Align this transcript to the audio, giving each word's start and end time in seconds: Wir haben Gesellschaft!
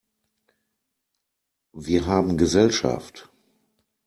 Wir 1.73 2.07
haben 2.07 2.35
Gesellschaft! 2.39 3.29